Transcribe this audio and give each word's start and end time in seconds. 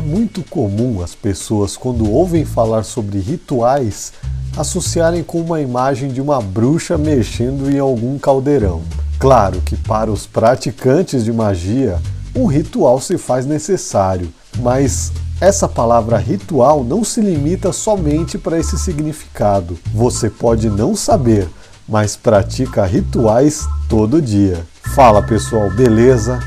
É 0.00 0.02
muito 0.02 0.42
comum 0.48 1.02
as 1.02 1.14
pessoas, 1.14 1.76
quando 1.76 2.10
ouvem 2.10 2.42
falar 2.42 2.84
sobre 2.84 3.18
rituais, 3.18 4.14
associarem 4.56 5.22
com 5.22 5.42
uma 5.42 5.60
imagem 5.60 6.08
de 6.08 6.22
uma 6.22 6.40
bruxa 6.40 6.96
mexendo 6.96 7.70
em 7.70 7.78
algum 7.78 8.18
caldeirão. 8.18 8.80
Claro 9.18 9.60
que 9.60 9.76
para 9.76 10.10
os 10.10 10.26
praticantes 10.26 11.22
de 11.22 11.30
magia, 11.30 12.00
um 12.34 12.46
ritual 12.46 12.98
se 12.98 13.18
faz 13.18 13.44
necessário, 13.44 14.32
mas 14.60 15.12
essa 15.38 15.68
palavra 15.68 16.16
ritual 16.16 16.82
não 16.82 17.04
se 17.04 17.20
limita 17.20 17.70
somente 17.70 18.38
para 18.38 18.58
esse 18.58 18.78
significado. 18.78 19.78
Você 19.92 20.30
pode 20.30 20.70
não 20.70 20.96
saber, 20.96 21.46
mas 21.86 22.16
pratica 22.16 22.86
rituais 22.86 23.68
todo 23.86 24.22
dia. 24.22 24.64
Fala 24.94 25.20
pessoal, 25.20 25.70
beleza? 25.70 26.40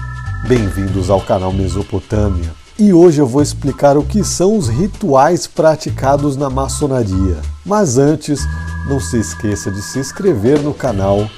Bem-vindos 0.48 1.12
ao 1.12 1.22
canal 1.22 1.54
Mesopotâmia. 1.54 2.63
E 2.78 2.92
hoje 2.92 3.22
eu 3.22 3.28
vou 3.28 3.44
explicar 3.44 3.98
o 3.98 4.04
que 4.04 4.24
são 4.24 4.58
os 4.58 4.68
rituais 4.68 5.46
praticados 5.46 6.36
na 6.36 6.50
maçonaria. 6.50 7.38
Mas 7.64 8.00
antes, 8.00 8.48
não 8.90 9.00
se 9.00 9.20
esqueça 9.20 9.70
de 9.70 9.80
se 9.80 10.00
inscrever 10.00 10.60
no 10.60 10.74
canal, 10.74 11.30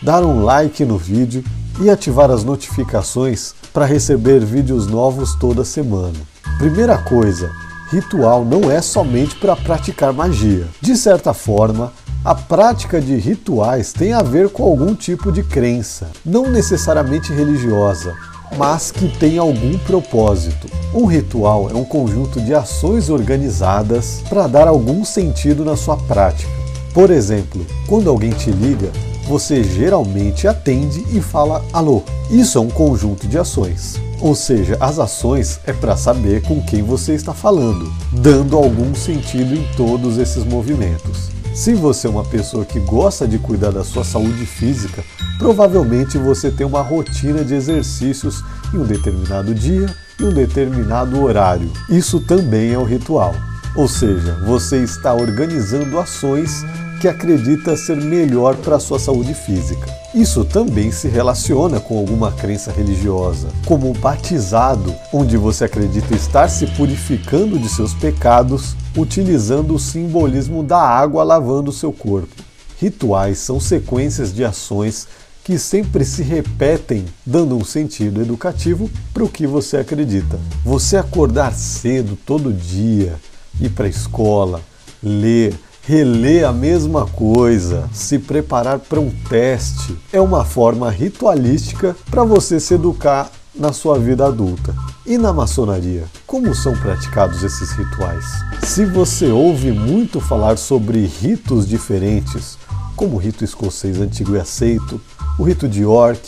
dar 0.00 0.24
um 0.24 0.42
like 0.42 0.82
no 0.86 0.96
vídeo 0.96 1.44
e 1.82 1.90
ativar 1.90 2.30
as 2.30 2.44
notificações 2.44 3.54
para 3.74 3.84
receber 3.84 4.42
vídeos 4.42 4.86
novos 4.86 5.34
toda 5.34 5.66
semana. 5.66 6.16
Primeira 6.56 6.96
coisa, 6.96 7.50
ritual 7.90 8.42
não 8.42 8.70
é 8.70 8.80
somente 8.80 9.36
para 9.36 9.54
praticar 9.54 10.14
magia. 10.14 10.66
De 10.80 10.96
certa 10.96 11.34
forma, 11.34 11.92
a 12.24 12.34
prática 12.34 12.98
de 13.02 13.16
rituais 13.16 13.92
tem 13.92 14.14
a 14.14 14.22
ver 14.22 14.48
com 14.48 14.62
algum 14.62 14.94
tipo 14.94 15.30
de 15.30 15.42
crença, 15.42 16.08
não 16.24 16.50
necessariamente 16.50 17.32
religiosa, 17.34 18.14
mas 18.56 18.90
que 18.90 19.08
tem 19.18 19.38
algum 19.38 19.78
propósito. 19.78 20.68
Um 20.94 21.06
ritual 21.06 21.70
é 21.70 21.74
um 21.74 21.84
conjunto 21.84 22.40
de 22.40 22.54
ações 22.54 23.10
organizadas 23.10 24.22
para 24.28 24.46
dar 24.46 24.68
algum 24.68 25.04
sentido 25.04 25.64
na 25.64 25.76
sua 25.76 25.96
prática. 25.96 26.50
Por 26.92 27.10
exemplo, 27.10 27.64
quando 27.86 28.10
alguém 28.10 28.30
te 28.30 28.50
liga, 28.50 28.90
você 29.26 29.62
geralmente 29.62 30.48
atende 30.48 31.04
e 31.12 31.20
fala 31.20 31.64
alô. 31.72 32.02
Isso 32.30 32.58
é 32.58 32.60
um 32.60 32.68
conjunto 32.68 33.28
de 33.28 33.38
ações. 33.38 34.00
Ou 34.20 34.34
seja, 34.34 34.76
as 34.80 34.98
ações 34.98 35.60
é 35.66 35.72
para 35.72 35.96
saber 35.96 36.42
com 36.42 36.60
quem 36.60 36.82
você 36.82 37.14
está 37.14 37.32
falando, 37.32 37.90
dando 38.12 38.56
algum 38.56 38.94
sentido 38.94 39.54
em 39.54 39.66
todos 39.76 40.18
esses 40.18 40.44
movimentos. 40.44 41.30
Se 41.52 41.74
você 41.74 42.06
é 42.06 42.10
uma 42.10 42.24
pessoa 42.24 42.64
que 42.64 42.78
gosta 42.78 43.26
de 43.26 43.38
cuidar 43.38 43.72
da 43.72 43.82
sua 43.82 44.04
saúde 44.04 44.46
física, 44.46 45.04
provavelmente 45.38 46.16
você 46.16 46.50
tem 46.50 46.64
uma 46.64 46.80
rotina 46.80 47.44
de 47.44 47.54
exercícios 47.54 48.42
em 48.72 48.78
um 48.78 48.84
determinado 48.84 49.54
dia 49.54 49.92
e 50.18 50.24
um 50.24 50.32
determinado 50.32 51.20
horário. 51.20 51.70
Isso 51.88 52.20
também 52.20 52.72
é 52.72 52.78
um 52.78 52.84
ritual. 52.84 53.34
Ou 53.74 53.88
seja, 53.88 54.38
você 54.46 54.78
está 54.82 55.12
organizando 55.12 55.98
ações 55.98 56.64
que 57.00 57.08
acredita 57.08 57.76
ser 57.76 57.96
melhor 57.96 58.56
para 58.56 58.76
a 58.76 58.80
sua 58.80 58.98
saúde 58.98 59.34
física. 59.34 59.99
Isso 60.12 60.44
também 60.44 60.90
se 60.90 61.06
relaciona 61.06 61.78
com 61.78 61.96
alguma 61.96 62.32
crença 62.32 62.72
religiosa, 62.72 63.46
como 63.64 63.88
o 63.88 63.94
batizado, 63.94 64.92
onde 65.12 65.36
você 65.36 65.64
acredita 65.64 66.16
estar 66.16 66.48
se 66.48 66.66
purificando 66.66 67.56
de 67.56 67.68
seus 67.68 67.94
pecados 67.94 68.74
utilizando 68.96 69.72
o 69.72 69.78
simbolismo 69.78 70.64
da 70.64 70.80
água 70.80 71.22
lavando 71.22 71.70
seu 71.70 71.92
corpo. 71.92 72.42
Rituais 72.80 73.38
são 73.38 73.60
sequências 73.60 74.34
de 74.34 74.44
ações 74.44 75.06
que 75.44 75.56
sempre 75.56 76.04
se 76.04 76.24
repetem, 76.24 77.04
dando 77.24 77.56
um 77.56 77.64
sentido 77.64 78.20
educativo 78.20 78.90
para 79.14 79.22
o 79.22 79.28
que 79.28 79.46
você 79.46 79.76
acredita. 79.76 80.40
Você 80.64 80.96
acordar 80.96 81.54
cedo 81.54 82.18
todo 82.26 82.52
dia, 82.52 83.14
ir 83.60 83.70
para 83.70 83.86
a 83.86 83.90
escola, 83.90 84.60
ler, 85.00 85.54
reler 85.90 86.46
a 86.46 86.52
mesma 86.52 87.04
coisa, 87.04 87.90
se 87.92 88.16
preparar 88.16 88.78
para 88.78 89.00
um 89.00 89.10
teste, 89.28 89.98
é 90.12 90.20
uma 90.20 90.44
forma 90.44 90.88
ritualística 90.88 91.96
para 92.08 92.22
você 92.22 92.60
se 92.60 92.74
educar 92.74 93.28
na 93.52 93.72
sua 93.72 93.98
vida 93.98 94.24
adulta. 94.24 94.72
E 95.04 95.18
na 95.18 95.32
maçonaria, 95.32 96.04
como 96.28 96.54
são 96.54 96.76
praticados 96.76 97.42
esses 97.42 97.72
rituais? 97.72 98.24
Se 98.62 98.86
você 98.86 99.32
ouve 99.32 99.72
muito 99.72 100.20
falar 100.20 100.58
sobre 100.58 101.04
ritos 101.04 101.66
diferentes, 101.66 102.56
como 102.94 103.16
o 103.16 103.18
rito 103.18 103.42
escocês 103.42 104.00
antigo 104.00 104.36
e 104.36 104.38
aceito, 104.38 105.00
o 105.40 105.42
rito 105.42 105.68
de 105.68 105.82
York, 105.82 106.20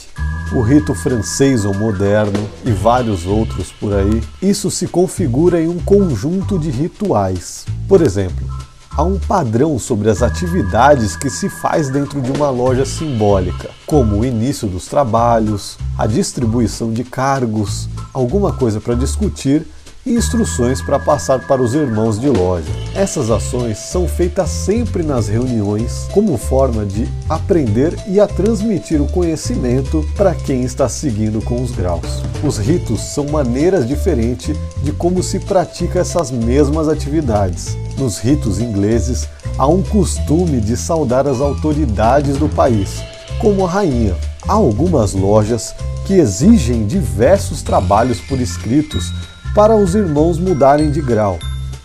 o 0.55 0.61
rito 0.61 0.93
francês 0.93 1.65
ou 1.65 1.73
moderno 1.73 2.49
e 2.65 2.73
vários 2.73 3.27
outros 3.27 3.71
por 3.71 3.94
aí, 3.94 4.21
isso 4.43 4.73
se 4.73 4.89
configura 4.89 5.61
em 5.61 5.69
um 5.69 5.79
conjunto 5.79 6.59
de 6.59 6.69
rituais. 6.69 7.65
Por 7.87 8.03
exemplo, 8.03 8.44
há 8.97 9.03
um 9.03 9.19
padrão 9.19 9.79
sobre 9.79 10.11
as 10.11 10.23
atividades 10.23 11.17
que 11.17 11.31
se 11.31 11.49
faz 11.49 11.89
dentro 11.89 12.21
de 12.21 12.31
uma 12.31 12.51
loja 12.51 12.85
simbólica, 12.85 13.71
como 13.87 14.19
o 14.19 14.25
início 14.25 14.69
dos 14.69 14.87
trabalhos, 14.87 15.79
a 15.97 16.07
distribuição 16.07 16.93
de 16.93 17.03
cargos, 17.03 17.89
alguma 18.13 18.53
coisa 18.53 18.81
para 18.81 18.95
discutir 18.95 19.67
e 20.05 20.13
instruções 20.13 20.83
para 20.83 20.99
passar 20.99 21.47
para 21.47 21.63
os 21.63 21.75
irmãos 21.75 22.19
de 22.19 22.29
loja. 22.29 22.71
Essas 22.95 23.31
ações 23.31 23.79
são 23.79 24.07
feitas 24.07 24.51
sempre 24.51 25.03
nas 25.03 25.29
reuniões 25.29 26.09
como 26.13 26.37
forma 26.37 26.85
de 26.85 27.09
aprender 27.29 27.97
e 28.07 28.21
a 28.21 28.27
transmitir 28.27 29.01
o 29.01 29.07
conhecimento 29.07 30.07
para 30.17 30.35
quem 30.35 30.62
está 30.62 30.89
seguindo 30.89 31.41
com 31.43 31.62
os 31.62 31.71
graus. 31.71 32.23
Os 32.45 32.59
ritos 32.59 33.01
são 33.01 33.27
maneiras 33.27 33.87
diferentes 33.87 34.57
de 34.83 34.93
como 34.93 35.23
se 35.23 35.39
pratica 35.39 36.01
essas 36.01 36.31
mesmas 36.31 36.89
atividades. 36.89 37.77
Nos 37.97 38.19
ritos 38.19 38.59
ingleses, 38.59 39.29
há 39.57 39.67
um 39.67 39.83
costume 39.83 40.61
de 40.61 40.77
saudar 40.77 41.27
as 41.27 41.41
autoridades 41.41 42.37
do 42.37 42.49
país, 42.49 43.03
como 43.39 43.65
a 43.67 43.71
rainha. 43.71 44.17
Há 44.49 44.55
algumas 44.55 45.12
lojas 45.12 45.75
que 46.05 46.15
exigem 46.15 46.85
diversos 46.85 47.62
trabalhos 47.62 48.21
por 48.21 48.41
escritos 48.41 49.12
para 49.55 49.77
os 49.77 49.95
irmãos 49.95 50.39
mudarem 50.39 50.91
de 50.91 51.01
grau. 51.01 51.39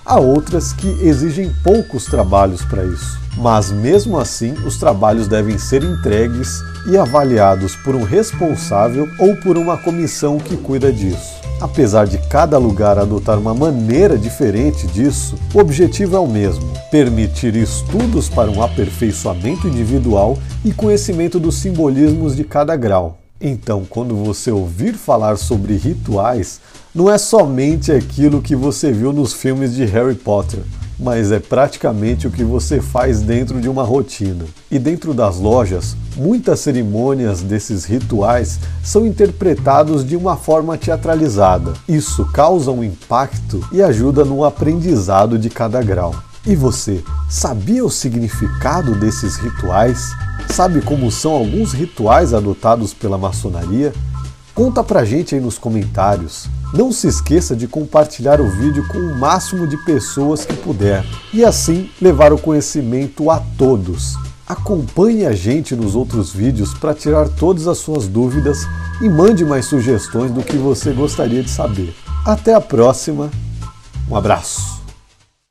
Há 0.05 0.19
outras 0.19 0.71
que 0.71 0.87
exigem 1.01 1.51
poucos 1.63 2.05
trabalhos 2.05 2.63
para 2.63 2.85
isso. 2.85 3.19
Mas 3.35 3.71
mesmo 3.71 4.17
assim, 4.17 4.53
os 4.65 4.77
trabalhos 4.77 5.27
devem 5.27 5.57
ser 5.57 5.83
entregues 5.83 6.61
e 6.89 6.97
avaliados 6.97 7.75
por 7.75 7.93
um 7.93 8.03
responsável 8.03 9.07
ou 9.19 9.35
por 9.35 9.57
uma 9.57 9.77
comissão 9.77 10.37
que 10.37 10.55
cuida 10.55 10.91
disso. 10.93 11.35
Apesar 11.59 12.07
de 12.07 12.17
cada 12.29 12.57
lugar 12.57 12.97
adotar 12.97 13.37
uma 13.37 13.53
maneira 13.53 14.17
diferente 14.17 14.87
disso, 14.87 15.35
o 15.53 15.59
objetivo 15.59 16.15
é 16.15 16.19
o 16.19 16.27
mesmo: 16.27 16.71
permitir 16.89 17.55
estudos 17.55 18.29
para 18.29 18.49
um 18.49 18.61
aperfeiçoamento 18.61 19.67
individual 19.67 20.37
e 20.63 20.71
conhecimento 20.71 21.39
dos 21.39 21.55
simbolismos 21.55 22.35
de 22.35 22.43
cada 22.43 22.75
grau. 22.75 23.17
Então, 23.39 23.85
quando 23.87 24.15
você 24.15 24.49
ouvir 24.49 24.95
falar 24.95 25.37
sobre 25.37 25.75
rituais, 25.75 26.59
não 26.93 27.07
é 27.07 27.19
somente 27.19 27.91
aquilo 27.91 28.41
que 28.41 28.55
você 28.55 28.91
viu 28.91 29.13
nos 29.13 29.31
filmes 29.31 29.75
de 29.75 29.85
Harry 29.85 30.15
Potter, 30.15 30.61
mas 30.99 31.31
é 31.31 31.39
praticamente 31.39 32.25
o 32.25 32.31
que 32.31 32.43
você 32.43 32.81
faz 32.81 33.21
dentro 33.21 33.61
de 33.61 33.69
uma 33.69 33.83
rotina. 33.83 34.43
E 34.71 34.79
dentro 34.79 35.13
das 35.13 35.37
lojas, 35.37 35.95
muitas 36.15 36.61
cerimônias 36.61 37.43
desses 37.43 37.85
rituais 37.85 38.59
são 38.83 39.05
interpretados 39.05 40.03
de 40.03 40.15
uma 40.15 40.35
forma 40.35 40.75
teatralizada. 40.75 41.73
Isso 41.87 42.25
causa 42.31 42.71
um 42.71 42.83
impacto 42.83 43.63
e 43.71 43.83
ajuda 43.83 44.25
no 44.25 44.43
aprendizado 44.43 45.37
de 45.37 45.51
cada 45.51 45.79
grau. 45.83 46.15
E 46.43 46.55
você, 46.55 47.03
sabia 47.29 47.85
o 47.85 47.91
significado 47.91 48.95
desses 48.95 49.35
rituais? 49.35 50.15
Sabe 50.49 50.81
como 50.81 51.11
são 51.11 51.31
alguns 51.31 51.73
rituais 51.73 52.33
adotados 52.33 52.93
pela 52.93 53.17
maçonaria? 53.17 53.93
Conta 54.55 54.83
pra 54.83 55.05
gente 55.05 55.35
aí 55.35 55.41
nos 55.41 55.57
comentários. 55.59 56.47
Não 56.73 56.91
se 56.91 57.07
esqueça 57.07 57.55
de 57.55 57.67
compartilhar 57.67 58.41
o 58.41 58.49
vídeo 58.49 58.87
com 58.87 58.97
o 58.97 59.15
máximo 59.19 59.67
de 59.67 59.77
pessoas 59.77 60.45
que 60.45 60.55
puder 60.55 61.05
e 61.31 61.45
assim 61.45 61.89
levar 62.01 62.33
o 62.33 62.39
conhecimento 62.39 63.29
a 63.29 63.39
todos. 63.57 64.15
Acompanhe 64.47 65.25
a 65.25 65.33
gente 65.33 65.75
nos 65.75 65.93
outros 65.93 66.31
vídeos 66.31 66.73
para 66.73 66.93
tirar 66.93 67.29
todas 67.29 67.67
as 67.67 67.77
suas 67.77 68.07
dúvidas 68.07 68.65
e 69.01 69.07
mande 69.07 69.45
mais 69.45 69.65
sugestões 69.65 70.31
do 70.31 70.41
que 70.41 70.57
você 70.57 70.91
gostaria 70.91 71.43
de 71.43 71.49
saber. 71.49 71.93
Até 72.25 72.53
a 72.53 72.61
próxima, 72.61 73.29
um 74.09 74.15
abraço! 74.15 74.76